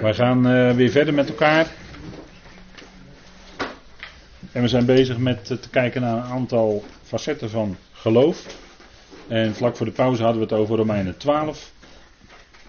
[0.00, 1.72] Wij gaan uh, weer verder met elkaar.
[4.52, 8.56] En we zijn bezig met te kijken naar een aantal facetten van geloof.
[9.28, 11.72] En vlak voor de pauze hadden we het over Romeinen 12.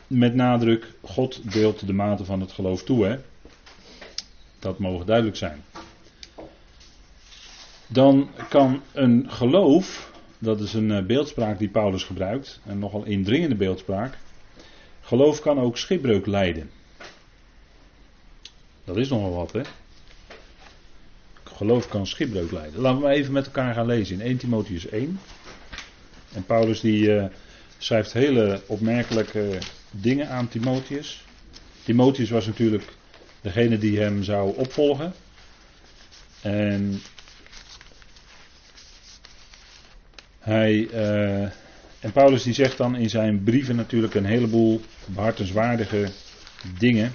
[0.07, 3.05] Met nadruk, God deelt de mate van het geloof toe.
[3.05, 3.17] Hè?
[4.59, 5.63] Dat mogen duidelijk zijn.
[7.87, 13.55] Dan kan een geloof, dat is een eh, beeldspraak die Paulus gebruikt, een nogal indringende
[13.55, 14.17] beeldspraak.
[15.13, 16.71] Geloof kan ook schipbreuk leiden.
[18.83, 19.61] Dat is nogal wat, hè?
[21.43, 22.81] Geloof kan schipbreuk leiden.
[22.81, 25.19] Laten we even met elkaar gaan lezen in 1 Timotheus 1.
[26.33, 27.25] En Paulus die uh,
[27.77, 29.57] schrijft hele opmerkelijke
[29.91, 31.25] dingen aan Timotheus.
[31.83, 32.93] Timotheus was natuurlijk
[33.41, 35.13] degene die hem zou opvolgen.
[36.41, 37.01] En
[40.39, 41.49] hij, uh,
[42.03, 46.09] en Paulus die zegt dan in zijn brieven natuurlijk een heleboel behartenswaardige
[46.77, 47.11] dingen.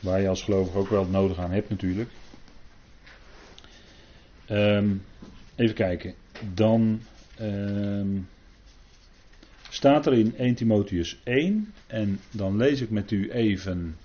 [0.00, 2.10] Waar je als gelovige ook wel nodig aan hebt natuurlijk.
[4.50, 5.02] Um,
[5.56, 6.14] even kijken.
[6.54, 7.00] Dan
[7.40, 8.28] um,
[9.68, 11.72] staat er in 1 Timotheus 1.
[11.86, 13.96] En dan lees ik met u even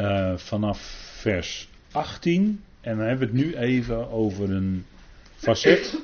[0.00, 0.78] uh, vanaf
[1.20, 2.62] vers 18.
[2.80, 4.84] En dan hebben we het nu even over een
[5.34, 6.00] facet.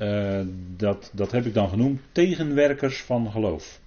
[0.00, 0.40] Uh,
[0.76, 2.00] dat, dat heb ik dan genoemd.
[2.12, 3.80] Tegenwerkers van geloof.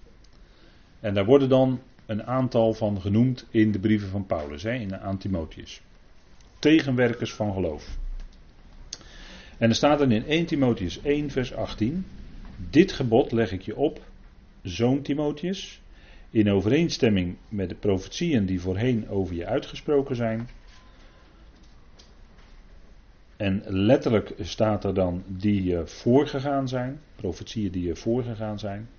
[0.99, 4.97] En daar worden dan een aantal van genoemd in de brieven van Paulus, hè, in
[4.97, 5.81] aan Timotheus.
[6.59, 7.97] Tegenwerkers van geloof.
[9.57, 12.05] En er staat dan in 1 Timotheus 1, vers 18:
[12.69, 14.01] Dit gebod leg ik je op,
[14.63, 15.81] zoon Timotheus,
[16.29, 20.49] in overeenstemming met de profetieën die voorheen over je uitgesproken zijn.
[23.37, 28.89] En letterlijk staat er dan die je voorgegaan zijn, profetieën die je voorgegaan zijn.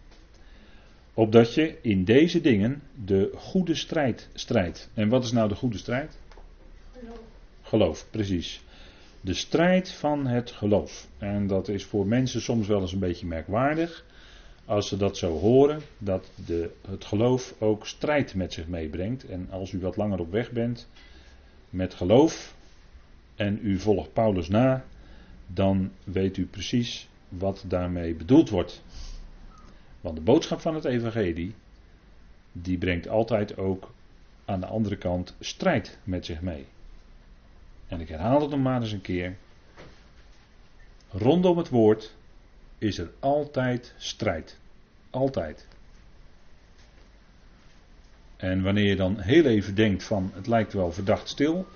[1.15, 4.91] Opdat je in deze dingen de goede strijd strijdt.
[4.95, 6.19] En wat is nou de goede strijd?
[6.93, 7.19] Geloof,
[7.63, 8.63] Geloof precies.
[9.21, 11.09] De strijd van het geloof.
[11.19, 14.05] En dat is voor mensen soms wel eens een beetje merkwaardig.
[14.65, 19.27] Als ze dat zo horen, dat de, het geloof ook strijd met zich meebrengt.
[19.27, 20.89] En als u wat langer op weg bent
[21.71, 22.55] met geloof
[23.37, 24.85] en u volgt Paulus na,
[25.47, 28.83] dan weet u precies wat daarmee bedoeld wordt.
[30.01, 31.55] Want de boodschap van het evangelie,
[32.53, 33.93] die brengt altijd ook
[34.45, 36.67] aan de andere kant strijd met zich mee.
[37.89, 39.37] En ik herhaal het nog maar eens een keer.
[41.11, 42.15] Rondom het woord
[42.79, 44.59] is er altijd strijd.
[45.11, 45.67] Altijd.
[48.37, 51.67] En wanneer je dan heel even denkt van het lijkt wel verdacht stil,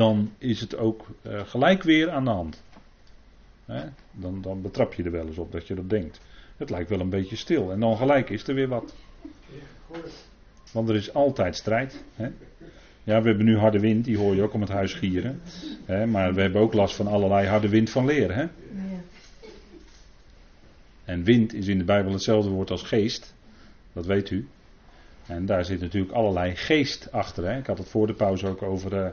[0.00, 2.62] dan is het ook uh, gelijk weer aan de hand.
[4.12, 6.20] Dan, dan betrap je er wel eens op dat je dat denkt.
[6.56, 7.72] Het lijkt wel een beetje stil.
[7.72, 8.94] En dan gelijk is er weer wat.
[10.72, 12.04] Want er is altijd strijd.
[12.14, 12.24] Hè?
[13.02, 15.40] Ja, we hebben nu harde wind, die hoor je ook om het huis gieren.
[15.84, 16.06] Hè?
[16.06, 18.34] Maar we hebben ook last van allerlei harde wind van leer.
[18.34, 18.46] Hè?
[21.04, 23.34] En wind is in de Bijbel hetzelfde woord als geest.
[23.92, 24.48] Dat weet u.
[25.26, 27.44] En daar zit natuurlijk allerlei geest achter.
[27.44, 27.58] Hè?
[27.58, 28.92] Ik had het voor de pauze ook over.
[28.92, 29.08] Uh,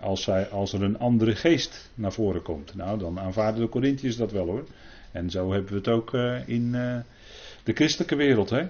[0.00, 2.74] als, zij, als er een andere geest naar voren komt.
[2.74, 4.64] Nou, dan aanvaarden de Corinthiërs dat wel hoor.
[5.12, 6.96] En zo hebben we het ook uh, in uh,
[7.62, 8.50] de christelijke wereld.
[8.50, 8.66] Hè?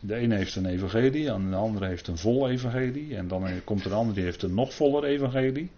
[0.00, 3.16] De ene heeft een evangelie, en de andere heeft een vol evangelie.
[3.16, 5.70] En dan komt er een ander die heeft een nog voller evangelie.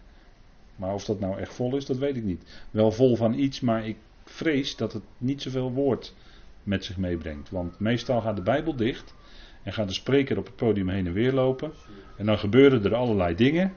[0.77, 2.43] Maar of dat nou echt vol is, dat weet ik niet.
[2.71, 6.15] Wel vol van iets, maar ik vrees dat het niet zoveel woord
[6.63, 7.51] met zich meebrengt.
[7.51, 9.15] Want meestal gaat de Bijbel dicht
[9.63, 11.73] en gaat de spreker op het podium heen en weer lopen.
[12.17, 13.73] En dan gebeuren er allerlei dingen.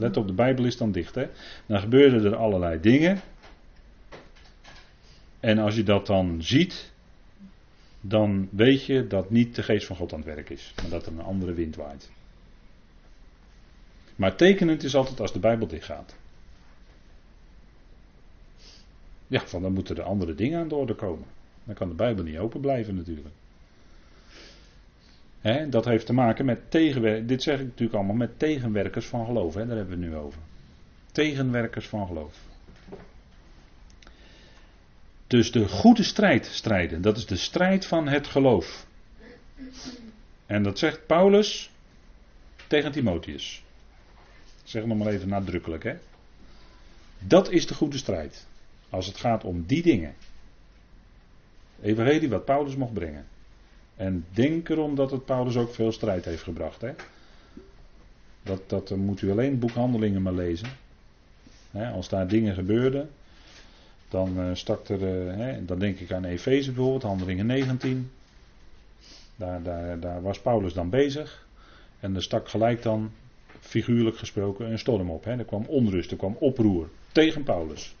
[0.00, 1.26] Let op, de Bijbel is dan dicht, hè?
[1.66, 3.20] Dan gebeuren er allerlei dingen.
[5.40, 6.92] En als je dat dan ziet,
[8.00, 11.06] dan weet je dat niet de geest van God aan het werk is, maar dat
[11.06, 12.10] er een andere wind waait.
[14.16, 16.16] Maar tekenend is altijd als de Bijbel dicht gaat.
[19.26, 21.26] Ja, van dan moeten er andere dingen aan de orde komen.
[21.64, 23.34] Dan kan de Bijbel niet open blijven natuurlijk.
[25.68, 27.26] Dat heeft te maken met tegenwerkers.
[27.26, 29.54] Dit zeg ik natuurlijk allemaal met tegenwerkers van geloof.
[29.54, 30.40] He, daar hebben we het nu over.
[31.12, 32.36] Tegenwerkers van geloof.
[35.26, 37.02] Dus de goede strijd strijden.
[37.02, 38.86] Dat is de strijd van het geloof.
[40.46, 41.70] En dat zegt Paulus
[42.66, 43.62] tegen Timotheus.
[44.64, 45.94] Zeg het nog maar even nadrukkelijk, hè.
[47.18, 48.46] Dat is de goede strijd.
[48.90, 50.14] Als het gaat om die dingen.
[51.82, 53.26] Evangelie wat Paulus mocht brengen.
[54.00, 56.80] En denk erom dat het Paulus ook veel strijd heeft gebracht.
[56.80, 56.92] Hè?
[58.42, 60.68] Dat, dat moet u alleen boekhandelingen maar lezen.
[61.72, 63.10] als daar dingen gebeurden,
[64.08, 65.00] dan uh, stak er,
[65.36, 68.10] hè, dan denk ik aan Efeze bijvoorbeeld, handelingen 19.
[69.36, 71.46] Daar, daar, daar was Paulus dan bezig.
[72.00, 73.10] En er stak gelijk dan,
[73.60, 75.24] figuurlijk gesproken, een storm op.
[75.24, 75.38] Hè.
[75.38, 77.94] Er kwam onrust, er kwam oproer tegen Paulus.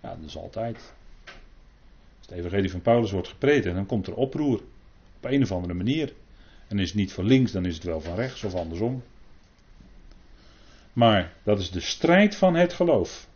[0.00, 0.92] Ja, dat is altijd.
[2.28, 4.60] Het evangelie van Paulus wordt gepredikt, dan komt er oproer.
[5.16, 6.12] Op een of andere manier.
[6.68, 9.02] En is het niet van links, dan is het wel van rechts of andersom.
[10.92, 13.28] Maar dat is de strijd van het geloof.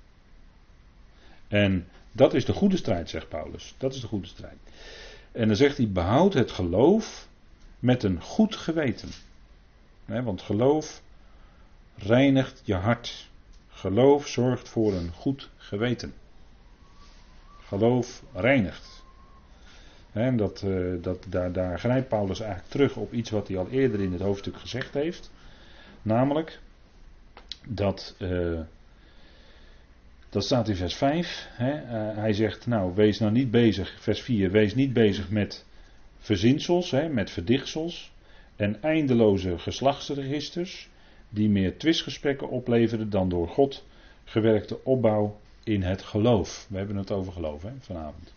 [1.49, 3.75] En dat is de goede strijd, zegt Paulus.
[3.79, 4.59] Dat is de goede strijd.
[5.33, 7.29] En dan zegt hij: behoud het geloof
[7.79, 9.09] met een goed geweten.
[10.05, 11.03] want geloof
[11.97, 13.31] reinigt je hart.
[13.69, 16.15] Geloof zorgt voor een goed geweten.
[17.73, 19.05] Geloof reinigt.
[20.13, 23.69] En dat, eh, dat, daar, daar grijpt Paulus eigenlijk terug op iets wat hij al
[23.69, 25.31] eerder in het hoofdstuk gezegd heeft.
[26.03, 26.61] Namelijk
[27.67, 28.17] dat.
[28.19, 28.61] Uh,
[30.29, 31.49] dat staat in vers 5.
[31.51, 31.75] Hè?
[31.75, 35.67] Uh, hij zegt, nou, wees nou niet bezig, vers 4, wees niet bezig met
[36.19, 38.13] verzinsels, hè, met verdichtsels
[38.57, 40.89] en eindeloze geslachtsregisters,
[41.29, 43.85] die meer twistgesprekken opleveren dan door God
[44.25, 46.67] gewerkte opbouw in het geloof.
[46.69, 48.33] We hebben het over geloof hè, vanavond.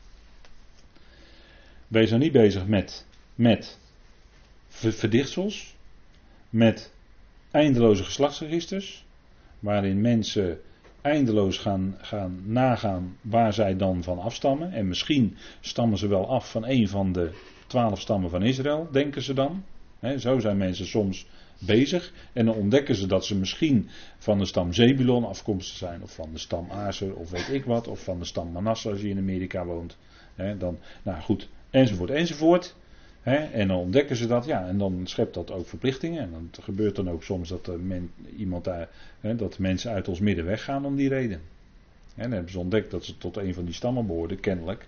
[1.87, 3.05] Wees nou niet bezig met,
[3.35, 3.79] met
[4.67, 5.75] verdichtsels,
[6.49, 6.93] met
[7.51, 9.05] eindeloze geslachtsregisters,
[9.59, 10.59] waarin mensen
[11.01, 14.71] eindeloos gaan, gaan nagaan waar zij dan van afstammen.
[14.71, 17.31] En misschien stammen ze wel af van een van de
[17.67, 19.63] twaalf stammen van Israël, denken ze dan.
[20.17, 21.27] zo zijn mensen soms
[21.59, 22.13] bezig.
[22.33, 26.03] En dan ontdekken ze dat ze misschien van de stam Zebulon afkomstig zijn.
[26.03, 27.87] Of van de stam Azer of weet ik wat.
[27.87, 29.97] Of van de stam Manasseh als je in Amerika woont.
[30.57, 32.75] dan, nou goed, enzovoort enzovoort
[33.25, 36.21] en dan ontdekken ze dat, ja, en dan schept dat ook verplichtingen.
[36.21, 38.89] En dan gebeurt dan ook soms dat, men, iemand daar,
[39.21, 41.41] dat mensen uit ons midden weggaan om die reden.
[42.15, 44.87] En dan hebben ze ontdekt dat ze tot een van die stammen behoorden, kennelijk.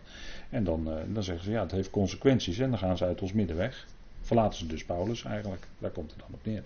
[0.50, 2.60] En dan, eh, dan zeggen ze, ja, het heeft consequenties.
[2.60, 3.88] En dan gaan ze uit ons midden weg.
[4.28, 5.68] Verlaten ze dus Paulus eigenlijk.
[5.80, 6.64] Daar komt het dan op neer.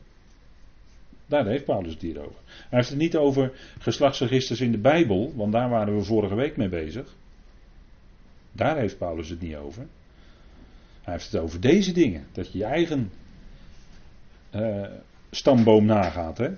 [1.25, 2.41] Daar heeft Paulus het hier over.
[2.45, 6.57] Hij heeft het niet over geslachtsregisters in de Bijbel, want daar waren we vorige week
[6.57, 7.15] mee bezig.
[8.51, 9.87] Daar heeft Paulus het niet over.
[11.01, 12.27] Hij heeft het over deze dingen.
[12.31, 13.11] Dat je je eigen
[14.55, 14.87] uh,
[15.31, 16.37] stamboom nagaat.
[16.37, 16.49] Hè?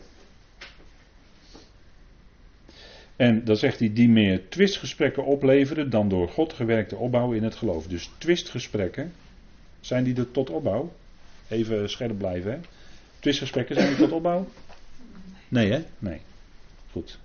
[3.16, 7.56] En dan zegt hij die meer twistgesprekken opleveren dan door God gewerkte opbouw in het
[7.56, 7.88] geloof.
[7.88, 9.14] Dus twistgesprekken,
[9.86, 10.94] zijn die er tot opbouw?
[11.48, 12.52] Even scherp blijven.
[12.52, 12.60] Hè?
[13.20, 14.48] Twistgesprekken zijn die tot opbouw?
[15.48, 15.84] Nee hè?
[16.00, 16.22] Nee.
[16.92, 17.20] Goed.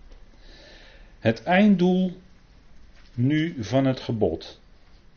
[1.19, 2.17] Het einddoel
[3.15, 4.61] nu van het gebod.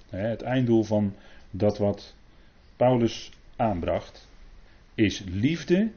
[0.10, 1.16] Het einddoel van
[1.52, 2.14] dat wat
[2.76, 4.28] Paulus aanbracht
[4.96, 5.92] is liefde.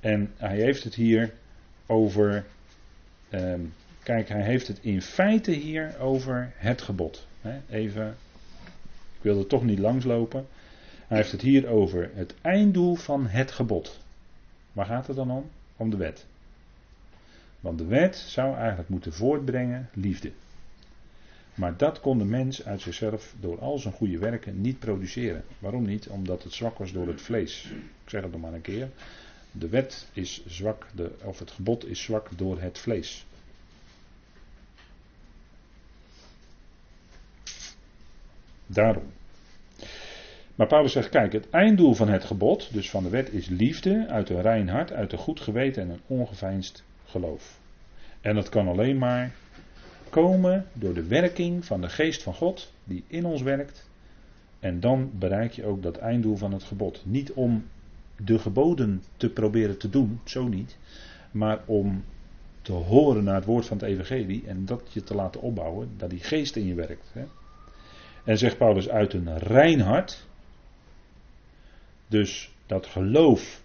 [0.00, 1.32] En hij heeft het hier
[1.86, 2.44] over.
[3.28, 3.60] Ehm,
[4.02, 7.26] kijk, hij heeft het in feite hier over het gebod.
[7.70, 8.16] even.
[9.20, 10.46] Ik wil er toch niet langslopen.
[11.06, 14.00] Hij heeft het hier over het einddoel van het gebod.
[14.72, 15.50] Waar gaat het dan om?
[15.76, 16.26] Om de wet.
[17.60, 20.32] Want de wet zou eigenlijk moeten voortbrengen liefde.
[21.54, 25.44] Maar dat kon de mens uit zichzelf door al zijn goede werken niet produceren.
[25.58, 26.08] Waarom niet?
[26.08, 27.64] Omdat het zwak was door het vlees.
[28.04, 28.88] Ik zeg het nog maar een keer.
[29.52, 33.26] De wet is zwak, de, of het gebod is zwak door het vlees.
[38.72, 39.04] Daarom.
[40.54, 44.06] Maar Paulus zegt: kijk, het einddoel van het gebod, dus van de wet, is liefde
[44.08, 47.58] uit een rein hart, uit een goed geweten en een ongeveinsd geloof.
[48.20, 49.32] En dat kan alleen maar
[50.10, 53.88] komen door de werking van de geest van God die in ons werkt.
[54.60, 57.02] En dan bereik je ook dat einddoel van het gebod.
[57.04, 57.64] Niet om
[58.16, 60.76] de geboden te proberen te doen, zo niet.
[61.30, 62.04] Maar om
[62.62, 66.10] te horen naar het woord van het evangelie en dat je te laten opbouwen, dat
[66.10, 67.10] die geest in je werkt.
[67.12, 67.24] Hè.
[68.24, 70.26] En zegt Paulus uit een rein hart.
[72.06, 73.62] Dus dat geloof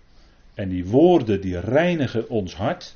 [0.53, 2.95] en die woorden die reinigen ons hart.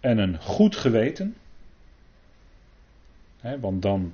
[0.00, 1.34] En een goed geweten
[3.40, 4.12] want dan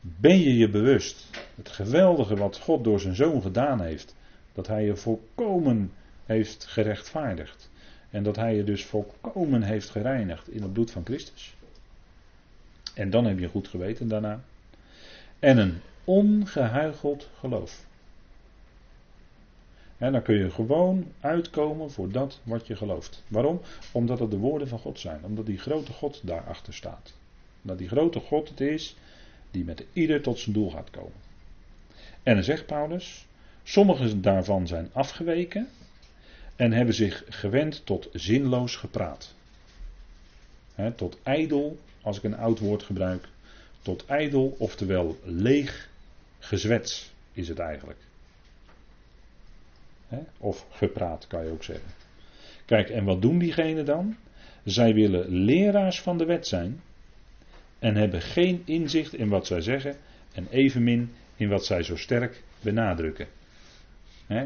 [0.00, 1.26] ben je je bewust.
[1.54, 4.14] Het geweldige wat God door zijn zoon gedaan heeft.
[4.52, 5.92] Dat hij je volkomen
[6.26, 7.70] heeft gerechtvaardigd.
[8.10, 11.54] En dat hij je dus volkomen heeft gereinigd in het bloed van Christus.
[12.94, 14.40] En dan heb je goed geweten daarna.
[15.42, 17.84] En een ongehuigeld geloof.
[19.98, 23.22] En dan kun je gewoon uitkomen voor dat wat je gelooft.
[23.28, 23.60] Waarom?
[23.92, 25.24] Omdat het de woorden van God zijn.
[25.24, 27.12] Omdat die grote God daarachter staat.
[27.62, 28.96] Dat die grote God het is
[29.50, 31.20] die met ieder tot zijn doel gaat komen.
[32.22, 33.26] En dan zegt Paulus,
[33.62, 35.68] sommigen daarvan zijn afgeweken
[36.56, 39.34] en hebben zich gewend tot zinloos gepraat.
[40.96, 43.28] tot ijdel, als ik een oud woord gebruik,
[43.82, 45.88] tot ijdel, oftewel leeg
[46.38, 47.12] gezwets.
[47.32, 47.98] is het eigenlijk.
[50.38, 51.90] Of gepraat kan je ook zeggen.
[52.64, 54.16] Kijk, en wat doen diegenen dan?
[54.64, 56.80] Zij willen leraars van de wet zijn
[57.78, 59.96] en hebben geen inzicht in wat zij zeggen
[60.32, 63.26] en evenmin in wat zij zo sterk benadrukken.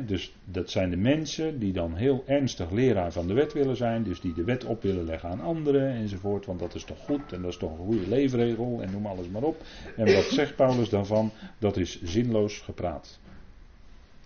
[0.07, 4.03] Dus dat zijn de mensen die dan heel ernstig leraar van de wet willen zijn,
[4.03, 7.33] dus die de wet op willen leggen aan anderen enzovoort, want dat is toch goed
[7.33, 9.63] en dat is toch een goede leefregel en noem alles maar op.
[9.97, 11.31] En wat zegt Paulus daarvan?
[11.59, 13.19] Dat is zinloos gepraat.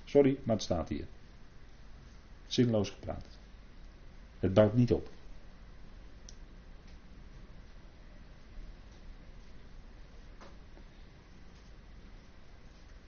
[0.04, 1.06] Sorry, maar het staat hier.
[2.46, 3.26] Zinloos gepraat.
[4.38, 5.08] Het bouwt niet op.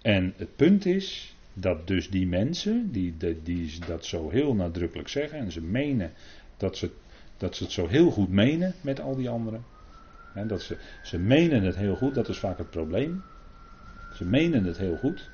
[0.02, 5.38] En het punt is dat dus die mensen, die, die, dat zo heel nadrukkelijk zeggen
[5.38, 6.12] en ze menen
[6.56, 6.90] dat ze,
[7.36, 9.64] dat ze het zo heel goed menen met al die anderen.
[10.46, 13.22] Dat ze, ze menen het heel goed, dat is vaak het probleem.
[14.14, 15.30] Ze menen het heel goed,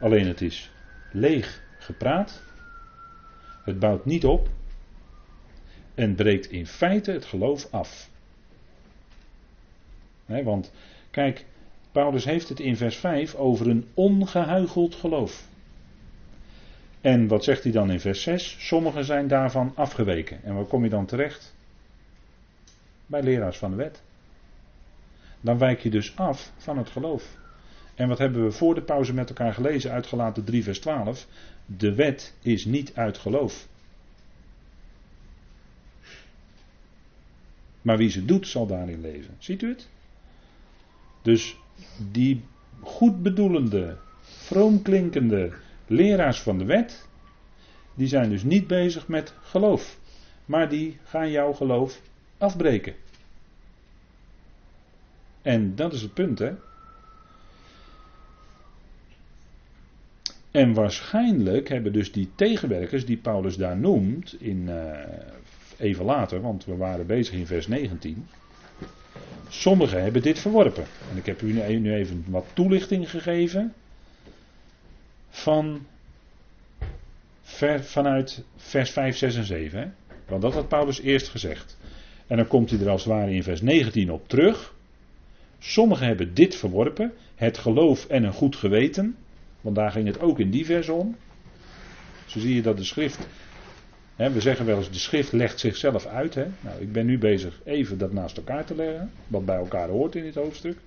[0.00, 0.70] alleen het is
[1.12, 2.42] leeg gepraat.
[3.62, 4.48] Het bouwt niet op
[5.94, 8.10] en breekt in feite het geloof af.
[10.26, 10.72] want
[11.10, 11.46] kijk,
[11.92, 15.48] Paulus heeft het in vers 5 over een ongehuigeld geloof.
[17.00, 18.56] En wat zegt hij dan in vers 6?
[18.58, 20.42] Sommigen zijn daarvan afgeweken.
[20.42, 21.54] En waar kom je dan terecht?
[23.06, 24.02] Bij leraars van de wet.
[25.40, 27.38] Dan wijk je dus af van het geloof.
[27.94, 31.26] En wat hebben we voor de pauze met elkaar gelezen uitgelaten 3 vers 12?
[31.66, 33.68] De wet is niet uit geloof.
[37.82, 39.34] Maar wie ze doet zal daarin leven.
[39.38, 39.88] Ziet u het?
[41.22, 41.56] Dus
[42.10, 42.44] die
[42.80, 45.52] goedbedoelende, vroomklinkende
[45.90, 47.08] leraars van de wet,
[47.94, 49.98] die zijn dus niet bezig met geloof.
[50.44, 52.00] Maar die gaan jouw geloof
[52.38, 52.94] afbreken.
[55.42, 56.52] En dat is het punt, hè?
[60.50, 64.98] En waarschijnlijk hebben dus die tegenwerkers die Paulus daar noemt, in, uh,
[65.76, 68.26] even later, want we waren bezig in vers 19.
[69.48, 70.84] Sommigen hebben dit verworpen.
[71.10, 73.74] En ik heb u nu even wat toelichting gegeven
[75.30, 75.86] van
[77.42, 79.80] ver, vanuit vers 5, 6 en 7.
[79.80, 79.86] Hè?
[80.26, 81.78] Want dat had Paulus eerst gezegd.
[82.26, 84.74] En dan komt hij er als het ware in vers 19 op terug.
[85.58, 89.16] Sommigen hebben dit verworpen, het geloof en een goed geweten.
[89.60, 91.16] Want daar ging het ook in die vers om.
[92.26, 93.26] Zo zie je dat de schrift
[94.28, 96.34] we zeggen wel eens, de schrift legt zichzelf uit.
[96.34, 96.46] Hè?
[96.60, 100.14] Nou, ik ben nu bezig even dat naast elkaar te leggen, wat bij elkaar hoort
[100.14, 100.78] in dit hoofdstuk.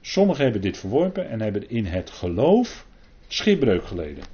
[0.00, 2.86] Sommigen hebben dit verworpen en hebben in het geloof
[3.28, 4.24] schipbreuk geleden.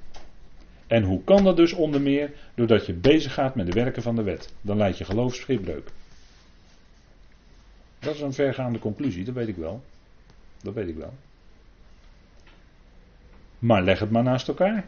[0.87, 2.31] En hoe kan dat dus onder meer?
[2.55, 4.53] Doordat je bezig gaat met de werken van de wet.
[4.61, 5.89] Dan leidt je geloof schipbreuk.
[7.99, 9.83] Dat is een vergaande conclusie, dat weet ik wel.
[10.61, 11.13] Dat weet ik wel.
[13.59, 14.87] Maar leg het maar naast elkaar.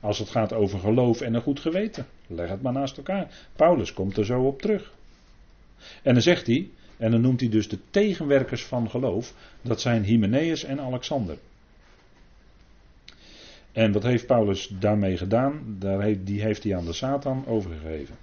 [0.00, 2.06] Als het gaat over geloof en een goed geweten.
[2.26, 3.48] Leg het maar naast elkaar.
[3.56, 4.92] Paulus komt er zo op terug.
[6.02, 10.04] En dan zegt hij, en dan noemt hij dus de tegenwerkers van geloof, dat zijn
[10.04, 11.38] Hymenaeus en Alexander.
[13.72, 15.76] En wat heeft Paulus daarmee gedaan?
[15.78, 18.14] Daar heeft, die heeft hij aan de Satan overgegeven.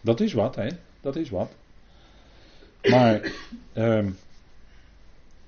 [0.00, 0.68] Dat is wat, hè?
[1.00, 1.50] Dat is wat.
[2.82, 3.32] Maar,
[3.72, 4.06] eh,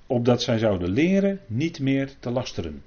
[0.07, 2.83] opdat zij zouden leren niet meer te lasteren.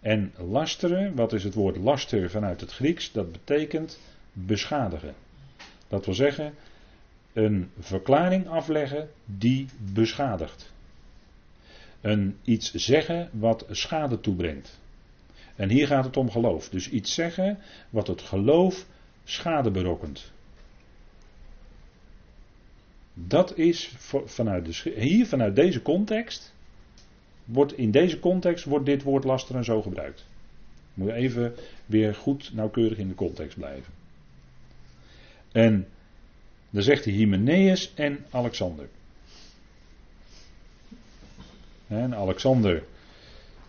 [0.00, 3.12] En lasteren, wat is het woord laster vanuit het Grieks?
[3.12, 3.98] Dat betekent
[4.32, 5.14] beschadigen.
[5.88, 6.54] Dat wil zeggen,
[7.32, 10.72] een verklaring afleggen die beschadigt.
[12.00, 14.80] Een iets zeggen wat schade toebrengt.
[15.56, 16.68] En hier gaat het om geloof.
[16.68, 17.58] Dus iets zeggen
[17.90, 18.86] wat het geloof
[19.24, 20.32] schade berokkent.
[23.14, 26.54] Dat is vanuit de, hier vanuit deze context
[27.44, 30.24] wordt in deze context wordt dit woord lasteren zo gebruikt.
[30.94, 31.54] Moet even
[31.86, 33.92] weer goed nauwkeurig in de context blijven.
[35.52, 35.86] En
[36.72, 38.88] dan zegt hij Hymenaeus en Alexander.
[41.86, 42.84] En Alexander,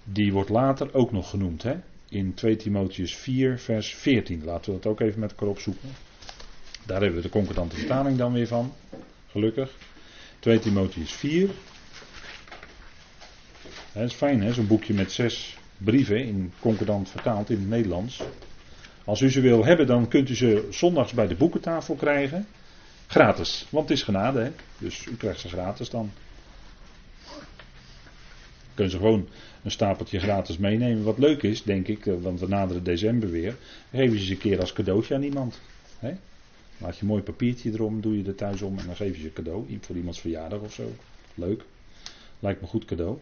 [0.04, 1.76] die wordt later ook nog genoemd hè?
[2.10, 4.44] in 2 Timotheus 4, vers 14.
[4.44, 5.90] Laten we dat ook even met elkaar opzoeken.
[6.86, 8.74] Daar hebben we de concordante vertaling dan weer van,
[9.28, 9.76] gelukkig.
[10.40, 11.50] 2 Timotheus 4,
[13.92, 18.22] het is fijn, zo'n boekje met zes brieven in concordant vertaald in het Nederlands.
[19.06, 22.48] Als u ze wil hebben, dan kunt u ze zondags bij de boekentafel krijgen.
[23.14, 24.52] Gratis, want het is genade, hè?
[24.78, 26.12] dus u krijgt ze gratis dan.
[28.74, 29.28] Kunnen ze gewoon
[29.64, 31.04] een stapeltje gratis meenemen.
[31.04, 33.56] Wat leuk is, denk ik, eh, want we naderen december weer.
[33.92, 35.60] Geef je ze een keer als cadeautje aan iemand.
[36.00, 36.14] Hè?
[36.78, 39.22] Laat je een mooi papiertje erom, doe je er thuis om en dan geef je
[39.22, 39.78] ze cadeau.
[39.82, 40.92] Voor iemands verjaardag of zo.
[41.36, 41.64] Leuk.
[42.40, 43.18] Lijkt me een goed cadeau.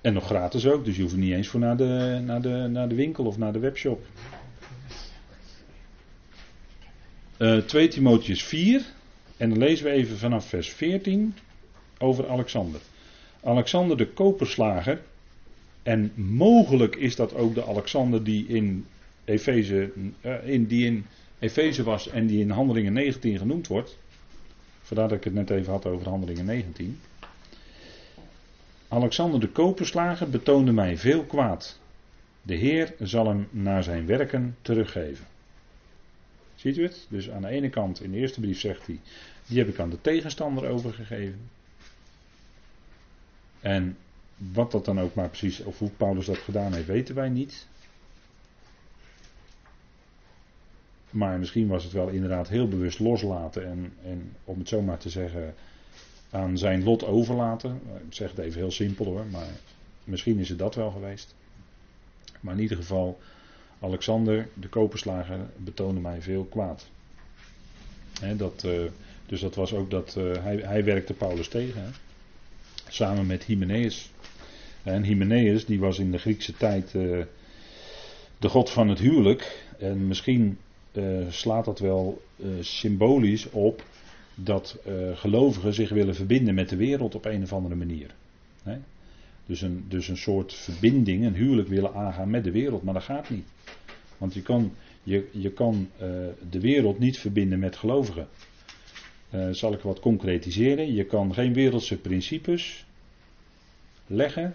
[0.00, 2.88] En nog gratis ook, dus je hoeft niet eens voor naar de, naar de, naar
[2.88, 4.06] de winkel of naar de webshop.
[7.44, 8.82] Uh, 2 Timotheus 4.
[9.36, 11.34] En dan lezen we even vanaf vers 14
[11.98, 12.80] over Alexander.
[13.42, 15.00] Alexander de koperslager.
[15.82, 18.86] En mogelijk is dat ook de Alexander die in
[19.24, 19.90] Efeze,
[20.22, 21.06] uh, in, die in
[21.38, 23.98] Efeze was en die in Handelingen 19 genoemd wordt.
[24.82, 27.00] Vandaar dat ik het net even had over Handelingen 19.
[28.88, 31.78] Alexander de koperslager betoonde mij veel kwaad.
[32.42, 35.33] De Heer zal hem naar zijn werken teruggeven.
[36.64, 37.06] Ziet u het?
[37.08, 39.00] Dus aan de ene kant, in de eerste brief zegt hij,
[39.46, 41.50] die heb ik aan de tegenstander overgegeven.
[43.60, 43.96] En
[44.36, 47.66] wat dat dan ook maar precies, of hoe Paulus dat gedaan heeft, weten wij niet.
[51.10, 54.98] Maar misschien was het wel inderdaad heel bewust loslaten en, en om het zo maar
[54.98, 55.54] te zeggen,
[56.30, 57.80] aan zijn lot overlaten.
[58.06, 59.50] Ik zeg het even heel simpel hoor, maar
[60.04, 61.34] misschien is het dat wel geweest.
[62.40, 63.20] Maar in ieder geval,
[63.84, 66.88] Alexander, de koperslager, betoonde mij veel kwaad.
[68.36, 68.84] dat, uh,
[69.26, 71.82] dus dat was ook dat uh, hij, hij werkte Paulus tegen.
[71.82, 71.88] He,
[72.88, 74.10] samen met Hymenaeus.
[74.82, 77.24] En Hymenaeus, die was in de Griekse tijd uh,
[78.38, 79.66] de god van het huwelijk.
[79.78, 80.58] En misschien
[81.28, 82.22] slaat dat wel
[82.60, 83.84] symbolisch op
[84.34, 84.78] dat
[85.14, 88.14] gelovigen zich willen verbinden met de wereld op een of andere manier.
[88.62, 88.78] Hè?
[89.46, 93.02] Dus, een, dus een soort verbinding, een huwelijk willen aangaan met de wereld, maar dat
[93.02, 93.46] gaat niet.
[94.18, 94.72] Want je kan,
[95.02, 96.08] je, je kan uh,
[96.50, 98.28] de wereld niet verbinden met gelovigen.
[99.34, 100.94] Uh, zal ik wat concretiseren?
[100.94, 102.86] Je kan geen wereldse principes
[104.06, 104.54] leggen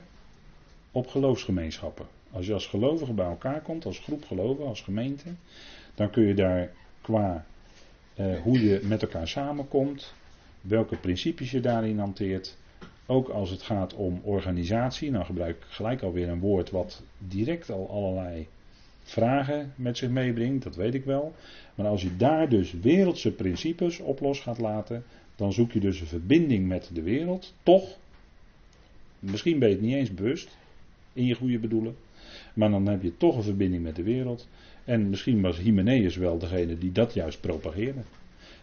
[0.92, 2.06] op geloofsgemeenschappen.
[2.32, 5.30] Als je als gelovige bij elkaar komt, als groep gelovigen, als gemeente,
[5.96, 7.46] dan kun je daar qua
[8.14, 10.14] eh, hoe je met elkaar samenkomt,
[10.62, 12.58] welke principes je daarin hanteert.
[13.12, 17.72] Ook als het gaat om organisatie, nou gebruik ik gelijk alweer een woord wat direct
[17.72, 18.48] al allerlei
[19.04, 21.34] vragen met zich meebrengt, dat weet ik wel.
[21.76, 25.04] Maar als je daar dus wereldse principes op los gaat laten,
[25.36, 27.98] dan zoek je dus een verbinding met de wereld, toch.
[29.20, 30.58] Misschien ben je het niet eens bewust
[31.14, 31.96] in je goede bedoelen,
[32.54, 34.48] maar dan heb je toch een verbinding met de wereld.
[34.86, 38.02] En misschien was Hymenaeus wel degene die dat juist propageerde.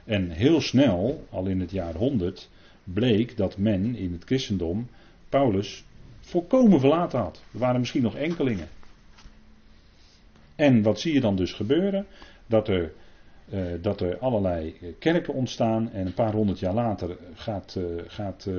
[0.05, 2.49] En heel snel, al in het jaar 100,
[2.95, 4.89] bleek dat men in het christendom
[5.29, 5.85] Paulus
[6.21, 7.43] volkomen verlaten had.
[7.53, 8.69] Er waren misschien nog enkelingen.
[10.55, 12.07] En wat zie je dan dus gebeuren?
[12.47, 12.93] Dat er,
[13.53, 18.47] uh, dat er allerlei kerken ontstaan en een paar honderd jaar later gaat, uh, gaat
[18.49, 18.55] uh,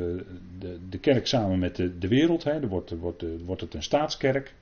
[0.59, 2.43] de, de, kerk samen met de, de wereld.
[2.43, 2.51] Hè.
[2.51, 4.53] Er wordt, wordt, wordt het een staatskerk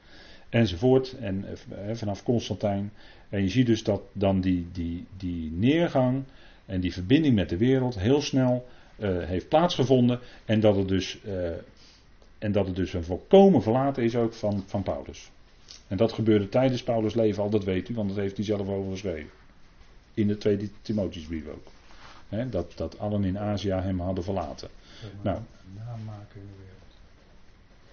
[0.49, 1.15] enzovoort.
[1.19, 1.45] En
[1.93, 2.91] vanaf Constantijn.
[3.29, 6.23] En je ziet dus dat dan die, die, die neergang
[6.65, 8.65] en die verbinding met de wereld heel snel
[8.97, 10.19] uh, heeft plaatsgevonden.
[10.45, 11.49] En dat, het dus, uh,
[12.37, 15.31] en dat het dus een volkomen verlaten is ook van, van Paulus.
[15.87, 18.67] En dat gebeurde tijdens Paulus' leven al, dat weet u, want dat heeft hij zelf
[18.67, 19.29] over geschreven.
[20.13, 21.67] In de tweede Timotheusbrief ook.
[22.29, 24.69] He, dat, dat allen in Azië hem hadden verlaten.
[25.21, 25.39] Nou,
[25.75, 26.84] namaken in de wereld.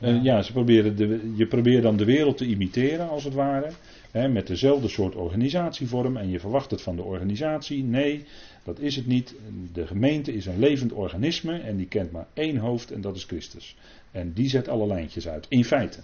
[0.03, 3.71] Ja, ze proberen de, je probeert dan de wereld te imiteren, als het ware.
[4.11, 6.17] Hè, met dezelfde soort organisatievorm.
[6.17, 7.85] En je verwacht het van de organisatie.
[7.85, 8.25] Nee,
[8.65, 9.35] dat is het niet.
[9.73, 11.59] De gemeente is een levend organisme.
[11.59, 13.77] En die kent maar één hoofd, en dat is Christus.
[14.11, 15.99] En die zet alle lijntjes uit, in feite.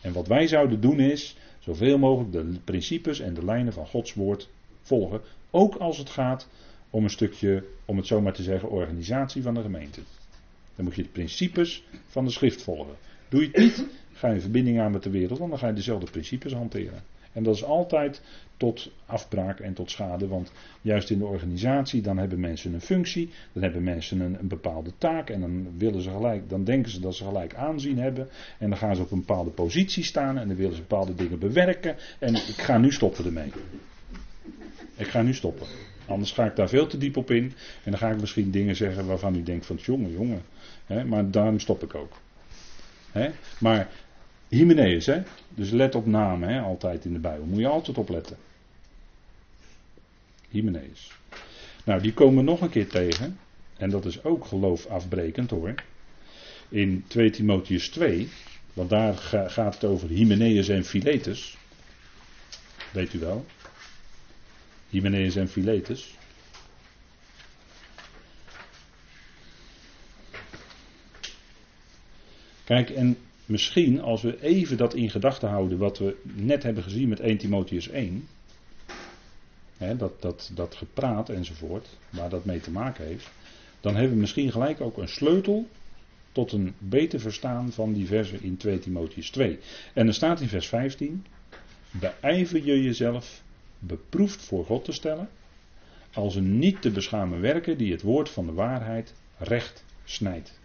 [0.00, 1.36] En wat wij zouden doen is.
[1.58, 4.48] zoveel mogelijk de principes en de lijnen van Gods woord
[4.82, 5.20] volgen.
[5.50, 6.48] Ook als het gaat
[6.90, 10.00] om een stukje, om het zo maar te zeggen, organisatie van de gemeente.
[10.76, 12.94] Dan moet je de principes van de schrift volgen.
[13.28, 15.72] Doe je het niet, ga je verbinding aan met de wereld, want dan ga je
[15.72, 17.02] dezelfde principes hanteren.
[17.32, 18.22] En dat is altijd
[18.56, 23.30] tot afbraak en tot schade, want juist in de organisatie, dan hebben mensen een functie,
[23.52, 27.00] dan hebben mensen een, een, bepaalde taak en dan willen ze gelijk, dan denken ze
[27.00, 28.28] dat ze gelijk aanzien hebben
[28.58, 31.38] en dan gaan ze op een bepaalde positie staan en dan willen ze bepaalde dingen
[31.38, 33.52] bewerken en ik ga nu stoppen ermee.
[34.96, 35.66] Ik ga nu stoppen.
[36.06, 37.44] Anders ga ik daar veel te diep op in
[37.84, 40.42] en dan ga ik misschien dingen zeggen waarvan u denkt van jongen, jongen,
[41.06, 42.12] maar daarom stop ik ook.
[43.58, 43.88] Maar
[44.48, 45.22] Hymenaeus, hè?
[45.48, 46.60] dus let op namen, hè?
[46.60, 47.46] altijd in de Bijbel.
[47.46, 48.36] Moet je altijd opletten.
[50.48, 51.10] Hymenaeus.
[51.84, 53.38] Nou, die komen we nog een keer tegen.
[53.76, 55.74] En dat is ook geloofafbrekend hoor.
[56.68, 58.28] In 2 Timotheus 2.
[58.72, 59.14] Want daar
[59.46, 61.56] gaat het over Hymenaeus en Philetus.
[62.92, 63.46] Weet u wel.
[64.88, 66.18] Hymenaeus en Philetus.
[72.70, 77.08] Kijk, en misschien als we even dat in gedachten houden wat we net hebben gezien
[77.08, 78.28] met 1 Timotheus 1.
[79.76, 83.30] Hè, dat, dat, dat gepraat enzovoort, waar dat mee te maken heeft.
[83.80, 85.68] Dan hebben we misschien gelijk ook een sleutel
[86.32, 89.58] tot een beter verstaan van die versen in 2 Timotheus 2.
[89.94, 91.24] En er staat in vers 15:
[91.90, 93.42] Beijver je jezelf
[93.78, 95.28] beproefd voor God te stellen,
[96.12, 100.59] als een niet te beschamen werken die het woord van de waarheid recht snijdt.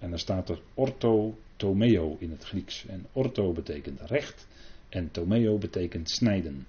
[0.00, 2.86] En dan staat er ortho tomeo in het Grieks.
[2.86, 4.46] En ortho betekent recht
[4.88, 6.66] en tomeo betekent snijden.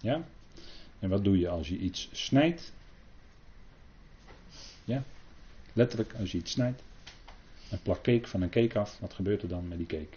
[0.00, 0.24] Ja?
[0.98, 2.72] En wat doe je als je iets snijdt?
[4.84, 5.04] Ja,
[5.72, 6.82] letterlijk als je iets snijdt.
[7.70, 10.16] Een plak cake van een cake af, wat gebeurt er dan met die cake?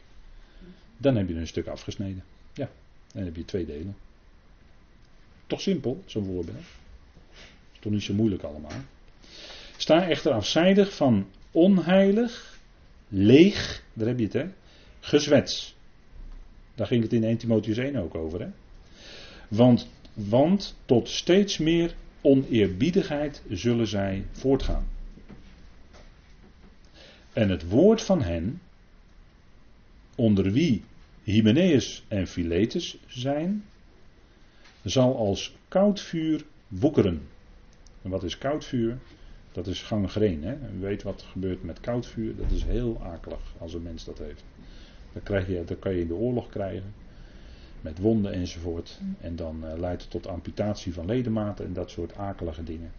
[0.97, 2.23] Dan heb je een stuk afgesneden.
[2.53, 2.69] Ja,
[3.13, 3.95] dan heb je twee delen.
[5.47, 6.65] Toch simpel, zo'n voorbeeld.
[7.73, 8.81] Is toch niet zo moeilijk allemaal.
[9.77, 12.60] Sta echter afzijdig van onheilig,
[13.07, 14.45] leeg, daar heb je het hè,
[14.99, 15.75] gezwets.
[16.75, 18.47] Daar ging het in 1 Timotheus 1 ook over hè.
[19.47, 24.88] Want, want tot steeds meer oneerbiedigheid zullen zij voortgaan.
[27.33, 28.62] En het woord van hen,
[30.15, 30.83] onder wie
[31.23, 33.65] Hymenaeus en Philetus zijn,
[34.83, 37.21] zal als koud vuur woekeren.
[38.01, 38.97] En wat is koud vuur?
[39.58, 40.43] Dat is gangreen.
[40.43, 40.54] Hè?
[40.54, 42.36] U weet wat er gebeurt met koud vuur.
[42.36, 44.43] Dat is heel akelig als een mens dat heeft.
[45.13, 46.93] Dan, krijg je, dan kan je in de oorlog krijgen.
[47.82, 49.00] Met wonden enzovoort.
[49.22, 52.91] En dan uh, leidt het tot amputatie van ledematen en dat soort akelige dingen.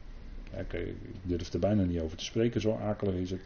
[0.53, 3.42] Ja, ik durf er bijna niet over te spreken, zo akelig is het.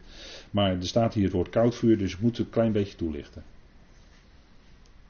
[0.50, 2.96] Maar er staat hier het woord koud vuur, dus ik moet het een klein beetje
[2.96, 3.42] toelichten.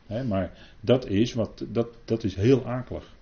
[0.07, 3.15] maar dat is, wat, dat, dat is heel akelig.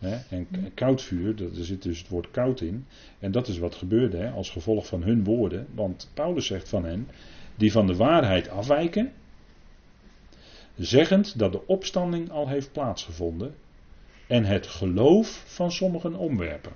[0.00, 2.86] En koud vuur, er zit dus het woord koud in.
[3.18, 5.66] En dat is wat gebeurde als gevolg van hun woorden.
[5.74, 7.08] Want Paulus zegt van hen,
[7.54, 9.12] die van de waarheid afwijken,
[10.76, 13.54] zeggend dat de opstanding al heeft plaatsgevonden
[14.26, 16.72] en het geloof van sommigen omwerpen.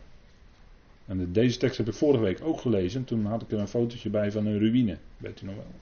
[1.06, 3.04] En deze tekst heb ik vorige week ook gelezen.
[3.04, 4.98] Toen had ik er een fotootje bij van een ruïne.
[5.16, 5.72] Weet u nog wel?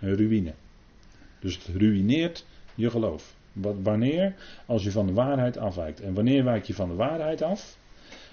[0.00, 0.54] Een ruïne.
[1.40, 3.35] Dus het ruïneert je geloof.
[3.62, 4.34] Wanneer?
[4.66, 6.00] Als je van de waarheid afwijkt.
[6.00, 7.76] En wanneer wijk je van de waarheid af?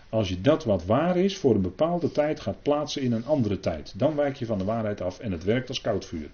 [0.09, 3.59] Als je dat wat waar is voor een bepaalde tijd gaat plaatsen in een andere
[3.59, 3.99] tijd.
[3.99, 6.29] Dan wijk je van de waarheid af en het werkt als koud vuur.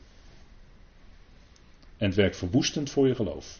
[1.98, 3.60] En het werkt verwoestend voor je geloof.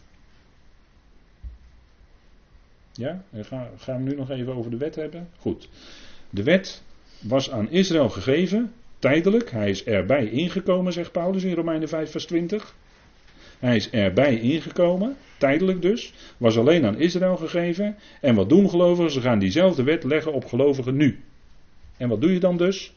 [2.92, 5.28] Ja, gaan ga we nu nog even over de wet hebben?
[5.38, 5.68] Goed.
[6.30, 6.82] De wet
[7.20, 9.50] was aan Israël gegeven, tijdelijk.
[9.50, 12.74] Hij is erbij ingekomen, zegt Paulus in Romeinen 5, vers 20.
[13.60, 16.12] Hij is erbij ingekomen, tijdelijk dus.
[16.36, 17.96] Was alleen aan Israël gegeven.
[18.20, 19.10] En wat doen gelovigen?
[19.10, 21.20] Ze gaan diezelfde wet leggen op gelovigen nu.
[21.96, 22.94] En wat doe je dan dus?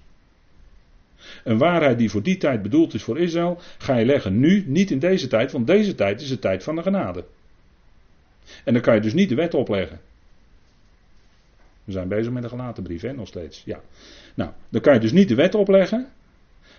[1.44, 4.92] Een waarheid die voor die tijd bedoeld is voor Israël, ga je leggen nu, niet
[4.92, 7.24] in deze tijd, want deze tijd is de tijd van de genade.
[8.64, 10.00] En dan kan je dus niet de wet opleggen.
[11.84, 13.64] We zijn bezig met een gelaten brief, hè, nog steeds.
[13.66, 13.82] Ja.
[14.34, 16.08] Nou, dan kan je dus niet de wet opleggen.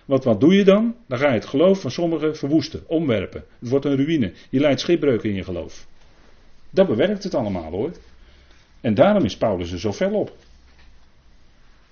[0.05, 0.95] Want wat doe je dan?
[1.07, 3.43] Dan ga je het geloof van sommigen verwoesten, omwerpen.
[3.59, 4.33] Het wordt een ruïne.
[4.49, 5.87] Je leidt schipbreuk in je geloof.
[6.69, 7.91] Dat bewerkt het allemaal hoor.
[8.81, 10.35] En daarom is Paulus er zo fel op.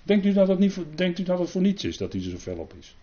[0.02, 2.30] Denkt u dat het, niet, denkt u dat het voor niets is dat hij er
[2.30, 2.96] zo fel op is?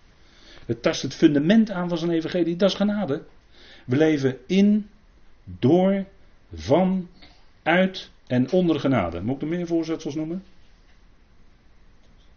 [0.66, 3.24] Het tast het fundament aan van zijn evangelie, dat is genade.
[3.86, 4.90] We leven in,
[5.44, 6.06] door,
[6.54, 7.08] van,
[7.64, 9.22] uit en onder genade.
[9.22, 10.44] Moet ik er meer voorzetsels noemen?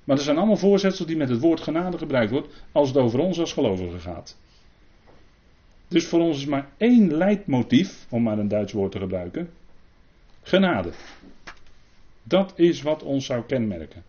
[0.04, 3.18] Maar er zijn allemaal voorzetsels die met het woord genade gebruikt wordt als het over
[3.18, 4.36] ons als gelovigen gaat.
[5.88, 9.50] Dus voor ons is maar één leidmotief, om maar een Duits woord te gebruiken.
[10.42, 10.92] Genade.
[12.22, 14.02] Dat is wat ons zou kenmerken.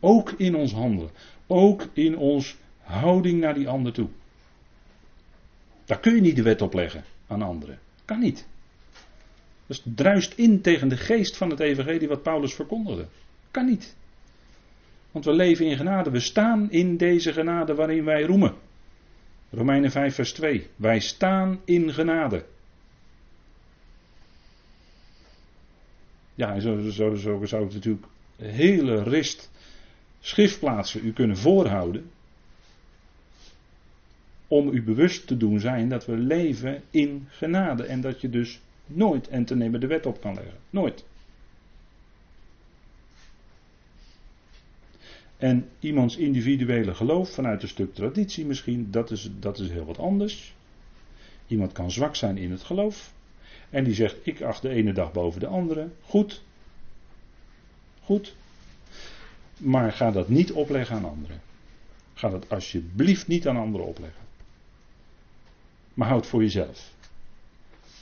[0.00, 1.10] Ook in ons handelen.
[1.46, 4.08] Ook in ons houding naar die ander toe.
[5.84, 7.78] Daar kun je niet de wet opleggen aan anderen.
[8.04, 8.46] Kan niet.
[9.66, 13.06] Dus druist in tegen de geest van het evangelie wat Paulus verkondigde.
[13.50, 13.96] Kan niet.
[15.12, 16.10] Want we leven in genade.
[16.10, 18.54] We staan in deze genade waarin wij roemen.
[19.50, 20.66] Romeinen 5 vers 2.
[20.76, 22.44] Wij staan in genade.
[26.34, 29.50] Ja, zo, zo, zo zou ik natuurlijk hele rist
[30.20, 32.10] schriftplaatsen u kunnen voorhouden.
[34.46, 37.84] Om u bewust te doen zijn dat we leven in genade.
[37.84, 40.58] En dat je dus nooit en te nemen de wet op kan leggen.
[40.70, 41.04] Nooit.
[45.42, 49.98] En iemands individuele geloof vanuit een stuk traditie misschien, dat is, dat is heel wat
[49.98, 50.54] anders.
[51.46, 53.12] Iemand kan zwak zijn in het geloof.
[53.70, 55.88] En die zegt, ik acht de ene dag boven de andere.
[56.02, 56.42] Goed.
[58.02, 58.34] Goed.
[59.56, 61.40] Maar ga dat niet opleggen aan anderen.
[62.14, 64.22] Ga dat alsjeblieft niet aan anderen opleggen.
[65.94, 66.92] Maar houd voor jezelf.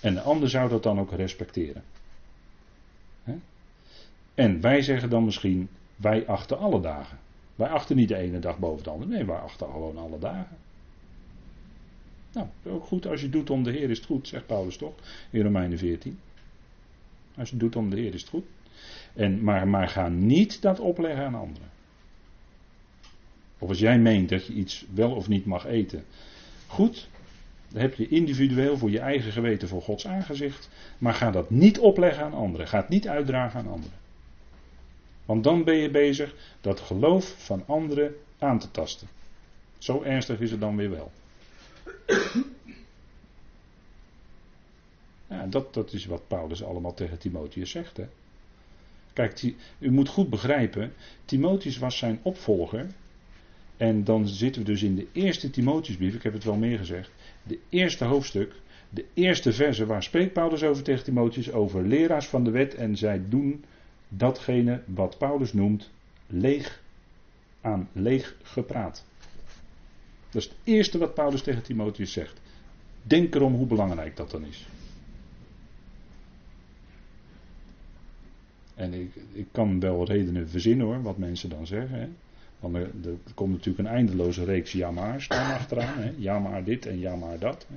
[0.00, 1.84] En de ander zou dat dan ook respecteren.
[4.34, 7.18] En wij zeggen dan misschien, wij achten alle dagen.
[7.60, 9.10] Wij achten niet de ene dag boven de andere.
[9.10, 10.56] Nee, wij achten gewoon alle dagen.
[12.32, 13.06] Nou, ook goed.
[13.06, 14.94] Als je doet om de Heer is het goed, zegt Paulus toch?
[15.30, 16.18] In Romeinen 14.
[17.36, 18.44] Als je doet om de Heer is het goed.
[19.14, 21.68] En, maar, maar ga niet dat opleggen aan anderen.
[23.58, 26.04] Of als jij meent dat je iets wel of niet mag eten.
[26.66, 27.08] Goed,
[27.68, 30.68] dan heb je individueel voor je eigen geweten voor Gods aangezicht.
[30.98, 32.68] Maar ga dat niet opleggen aan anderen.
[32.68, 33.99] Ga het niet uitdragen aan anderen.
[35.30, 39.08] Want dan ben je bezig dat geloof van anderen aan te tasten.
[39.78, 41.12] Zo ernstig is het dan weer wel.
[45.28, 47.96] Ja, dat, is wat Paulus allemaal tegen Timotheus zegt.
[47.96, 48.06] Hè.
[49.12, 50.92] Kijk, u moet goed begrijpen,
[51.24, 52.86] Timotheus was zijn opvolger.
[53.76, 57.10] En dan zitten we dus in de eerste Timotheusbrief, ik heb het wel meer gezegd,
[57.42, 58.54] de eerste hoofdstuk,
[58.88, 61.52] de eerste verse, waar spreekt Paulus over tegen Timotheus?
[61.52, 63.64] Over leraars van de wet en zij doen
[64.10, 65.90] datgene wat Paulus noemt
[66.26, 66.82] leeg
[67.60, 69.04] aan leeg gepraat.
[70.30, 72.40] Dat is het eerste wat Paulus tegen Timotheus zegt.
[73.02, 74.66] Denk erom hoe belangrijk dat dan is.
[78.74, 81.98] En ik, ik kan wel redenen verzinnen hoor, wat mensen dan zeggen.
[81.98, 82.08] Hè.
[82.60, 85.98] Want er, er, komt natuurlijk een eindeloze reeks ja staan achteraan.
[85.98, 86.12] Hè.
[86.16, 87.66] Ja maar dit en ja maar dat.
[87.68, 87.76] Hè.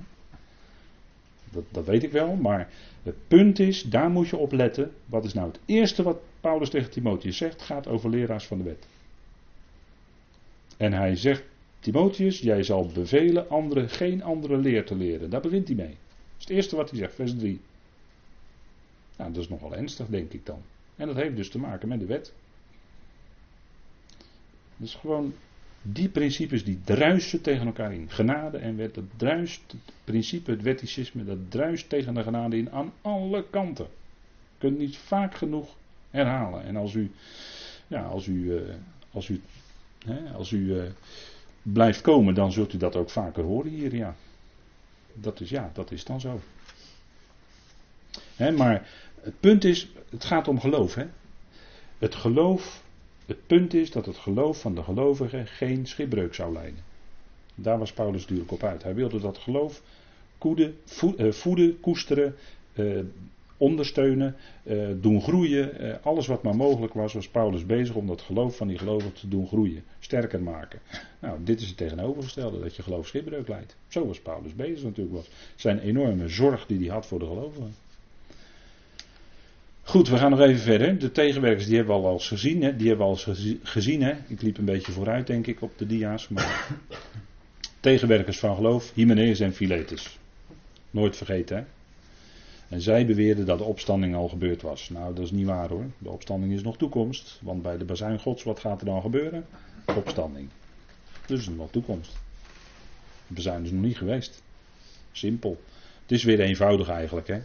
[1.53, 2.69] Dat, dat weet ik wel, maar
[3.03, 4.91] het punt is, daar moet je op letten.
[5.05, 7.61] Wat is nou het eerste wat Paulus tegen Timotheus zegt?
[7.61, 8.87] Gaat over leraars van de wet.
[10.77, 11.43] En hij zegt,
[11.79, 15.29] Timotheus, jij zal bevelen anderen geen andere leer te leren.
[15.29, 15.87] Daar begint hij mee.
[15.87, 15.95] Dat
[16.37, 17.59] is het eerste wat hij zegt, vers 3.
[19.17, 20.61] Nou, dat is nogal ernstig, denk ik dan.
[20.95, 22.33] En dat heeft dus te maken met de wet.
[24.77, 25.33] Dus gewoon
[25.85, 28.09] die principes die druisen tegen elkaar in.
[28.09, 32.71] Genade en wet, dat druist, het principe, het wetticisme, dat druist tegen de genade in
[32.71, 33.85] aan alle kanten.
[33.85, 35.75] Je kunt niet vaak genoeg
[36.09, 36.63] herhalen.
[36.63, 37.11] En als u,
[37.87, 38.61] ja, als u, uh,
[39.11, 39.41] als u,
[40.05, 40.83] hè, als u uh,
[41.61, 44.15] blijft komen, dan zult u dat ook vaker horen hier, ja.
[45.13, 46.39] Dat is, ja, dat is dan zo.
[48.35, 48.89] Hè, maar
[49.21, 50.95] het punt is, het gaat om geloof.
[50.95, 51.05] Hè?
[51.97, 52.82] Het geloof,
[53.33, 56.83] het punt is dat het geloof van de gelovigen geen schipbreuk zou leiden.
[57.55, 58.83] Daar was Paulus natuurlijk op uit.
[58.83, 59.81] Hij wilde dat geloof
[60.37, 60.75] koeden,
[61.17, 62.35] eh, voeden, koesteren,
[62.73, 62.99] eh,
[63.57, 65.79] ondersteunen, eh, doen groeien.
[65.79, 69.13] Eh, alles wat maar mogelijk was, was Paulus bezig om dat geloof van die gelovigen
[69.13, 70.79] te doen groeien, sterker maken.
[71.19, 73.75] Nou, dit is het tegenovergestelde, dat je geloof schipbreuk leidt.
[73.87, 75.15] Zo was Paulus bezig natuurlijk.
[75.15, 77.73] Was zijn enorme zorg die hij had voor de gelovigen.
[79.85, 80.99] Goed, we gaan nog even verder.
[80.99, 82.61] De tegenwerkers die hebben we al eens gezien.
[82.63, 82.75] Hè?
[82.75, 84.03] Die hebben we al eens gezien.
[84.03, 84.13] Hè?
[84.27, 86.27] Ik liep een beetje vooruit, denk ik, op de dia's.
[86.27, 86.67] Maar
[87.79, 90.19] tegenwerkers van geloof, Hymenaeus en Philetus.
[90.91, 91.63] Nooit vergeten, hè?
[92.69, 94.89] En zij beweerden dat de opstanding al gebeurd was.
[94.89, 95.85] Nou, dat is niet waar hoor.
[95.97, 97.39] De opstanding is nog toekomst.
[97.41, 99.45] Want bij de bazuin gods, wat gaat er dan gebeuren?
[99.85, 100.49] Opstanding.
[101.25, 102.11] Dus nog toekomst.
[103.27, 104.41] De bazuin is nog niet geweest.
[105.11, 105.61] Simpel.
[106.01, 107.39] Het is weer eenvoudig eigenlijk, hè?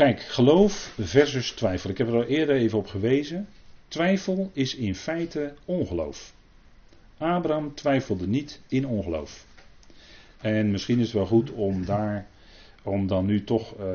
[0.00, 1.90] Kijk, geloof versus twijfel.
[1.90, 3.48] Ik heb er al eerder even op gewezen.
[3.88, 6.34] Twijfel is in feite ongeloof.
[7.18, 9.46] Abraham twijfelde niet in ongeloof.
[10.40, 12.26] En misschien is het wel goed om daar,
[12.82, 13.86] om dan nu toch uh,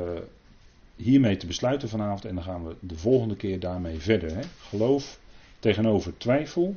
[0.96, 2.26] hiermee te besluiten vanavond.
[2.26, 4.36] En dan gaan we de volgende keer daarmee verder.
[4.36, 4.42] Hè.
[4.60, 5.20] Geloof
[5.60, 6.76] tegenover twijfel.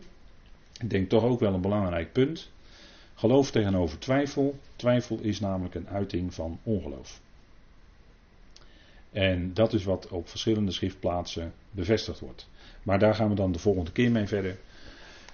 [0.81, 2.51] Ik denk toch ook wel een belangrijk punt.
[3.15, 4.59] Geloof tegenover twijfel.
[4.77, 7.21] Twijfel is namelijk een uiting van ongeloof.
[9.13, 12.49] En dat is wat op verschillende schriftplaatsen bevestigd wordt.
[12.83, 14.57] Maar daar gaan we dan de volgende keer mee verder.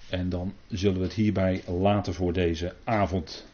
[0.09, 3.47] En dan zullen we het hierbij laten voor deze avond.